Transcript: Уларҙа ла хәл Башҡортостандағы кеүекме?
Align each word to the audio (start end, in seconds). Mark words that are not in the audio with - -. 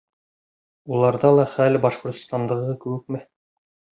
Уларҙа 0.95 1.31
ла 1.39 1.45
хәл 1.51 1.77
Башҡортостандағы 1.85 2.75
кеүекме? 2.87 3.21